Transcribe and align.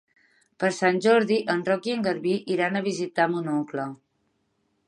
Per 0.63 0.71
Sant 0.77 0.97
Jordi 1.07 1.37
en 1.55 1.61
Roc 1.69 1.91
i 1.91 1.95
en 1.97 2.07
Garbí 2.09 2.33
iran 2.57 2.81
a 2.81 2.85
visitar 2.91 3.29
mon 3.35 3.55
oncle. 3.61 3.91